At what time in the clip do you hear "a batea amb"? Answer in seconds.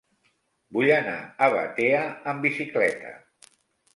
1.25-2.47